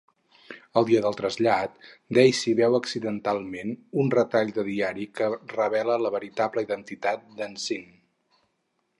El 0.79 0.85
dia 0.85 1.01
dle 1.05 1.09
trasllat, 1.17 1.73
Daisy 2.17 2.53
veu 2.59 2.77
accidentalment 2.77 3.73
un 4.03 4.09
retall 4.15 4.49
de 4.55 4.65
diari 4.69 5.05
que 5.19 5.27
revela 5.51 5.99
la 6.05 6.13
veritable 6.15 6.63
identitat 6.71 7.29
de 7.43 7.51
Sean. 7.65 7.85